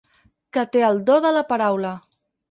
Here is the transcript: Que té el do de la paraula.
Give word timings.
Que 0.55 0.61
té 0.75 0.79
el 0.87 1.01
do 1.09 1.17
de 1.25 1.33
la 1.35 1.43
paraula. 1.51 1.93